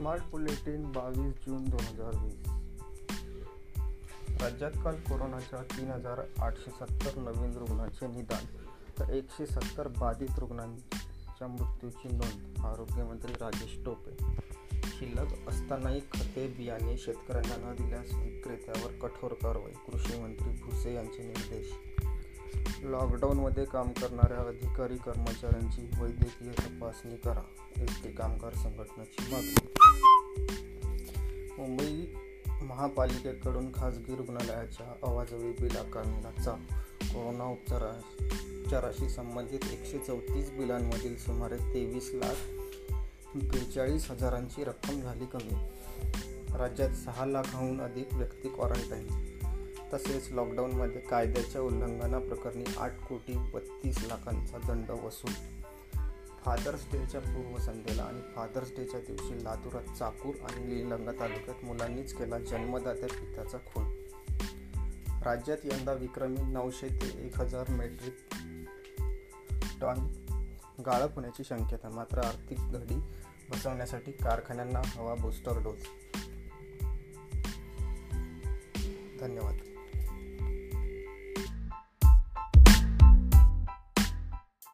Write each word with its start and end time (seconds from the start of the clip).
Smart 0.00 0.22
bulletin 0.30 0.92
बावीस 0.92 1.34
जून 1.46 1.64
दोन 1.64 1.80
हजार 1.80 2.24
वीस. 2.24 2.48
राज्यात 4.42 4.70
काल 4.84 4.94
कोरोनाच्या 4.96 5.62
तीन 5.62 5.90
हजार 5.90 6.20
आठशे 6.38 6.70
सत्तर 6.70 7.20
नवीन 7.20 7.56
रुग्णांचे 7.56 8.06
निदान 8.06 8.44
तर 8.98 9.12
एकशे 9.12 9.46
सत्तर 9.46 9.88
बाधित 9.88 10.38
रुग्णांच्या 10.38 11.48
मृत्यूची 11.48 12.08
नोंद 12.08 12.66
आरोग्यमंत्री 12.66 13.32
राजेश 13.32 13.84
टोपे. 13.84 14.16
शिल्लक 14.84 15.48
असतानाही 15.48 16.00
खते 16.00 16.46
बियाणे 16.48 16.96
शेतकऱ्यांना 16.96 17.70
न 17.70 17.74
दिल्यास 17.74 18.14
विक्रेत्यावर 18.14 18.92
कठोर 18.92 19.32
कारवाई 19.32 19.72
कृषी 19.72 20.20
मंत्री 20.20 20.50
भुसे 20.62 20.94
यांचे 20.94 21.26
निर्देश. 21.26 21.72
लॉकडाऊनमध्ये 22.82 23.64
काम 23.64 23.88
करणाऱ्या 23.88 24.38
अधिकारी 24.38 24.96
कर्मचाऱ्यांची 24.96 25.90
वैद्यकीय 26.00 26.50
तपासणी 26.50 27.16
करा 27.16 27.42
एस 27.76 28.16
कामगार 28.18 28.54
संघटनेची 28.54 29.32
मागणी. 29.32 29.68
मुंबई 31.58 32.06
महापालिकेकडून 32.62 33.72
खाजगी 33.74 34.16
रुग्णालयाच्या 34.16 34.94
अवाजवी 35.02 35.52
बिल 35.52 35.76
आकारण्याचा 35.76 36.52
कोरोना 37.02 37.44
उपचारा 37.44 38.00
उपचाराशी 38.64 39.08
संबंधित 39.08 39.60
एकशे 39.72 39.98
चौतीस 39.98 40.50
बिलांमधील 40.50 41.16
सुमारे 41.16 41.56
तेवीस 41.56 42.10
लाख 42.14 42.36
बेचाळीस 43.34 44.10
हजारांची 44.10 44.64
रक्कम 44.64 45.00
झाली 45.00 45.26
कमी. 45.26 45.54
राज्यात 46.58 46.90
सहा 46.90 47.26
लाखाहून 47.26 47.80
अधिक 47.80 48.14
व्यक्ती 48.14 48.48
क्वारंटाईन 48.48 49.39
तसेच 49.92 50.30
लॉकडाऊनमध्ये 50.30 51.00
कायद्याच्या 51.00 51.60
उल्लंघनाप्रकरणी 51.60 52.64
आठ 52.78 53.08
कोटी 53.08 53.32
बत्तीस 53.36 54.04
लाखांचा 54.04 54.58
दंड 54.58 54.90
वसूल. 54.90 55.32
फादर्स 56.44 56.86
डेच्या 56.92 57.20
पूर्वसंध्येला 57.20 58.02
आणि 58.02 58.20
फादर्स 58.36 58.70
डेच्या 58.76 59.00
दिवशी 59.00 59.44
लातूरात 59.44 59.98
चाकूर 59.98 60.34
आणि 60.34 60.74
निलंगा 60.74 61.12
तालुक्यात 61.12 61.64
मुलांनीच 61.64 62.14
केला 62.14 62.38
जन्मदात्या 62.38 63.08
पित्याचा 63.08 63.58
खून. 63.58 64.00
राज्यात 65.22 65.58
यंदा 65.64 65.92
विक्रमी 65.92 66.40
नऊशे 66.40 66.88
ते 66.88 67.26
एक 67.26 67.40
हजार 67.40 67.70
मेट्रिक 67.70 68.14
टन 69.80 70.12
गाळप 70.86 71.14
होण्याची 71.14 71.44
शक्यता 71.44 71.88
मात्र 71.88 72.18
आर्थिक 72.18 72.58
घडी 72.60 72.96
बसवण्यासाठी 73.50 74.12
कारखान्यांना 74.12 74.82
हवा 74.84 75.14
बूस्टर 75.14 75.62
डोस 75.62 75.78